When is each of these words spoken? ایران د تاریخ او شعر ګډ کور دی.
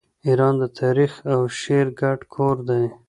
ایران 0.27 0.53
د 0.61 0.63
تاریخ 0.79 1.11
او 1.31 1.39
شعر 1.59 1.87
ګډ 2.01 2.19
کور 2.33 2.57
دی. 2.69 2.83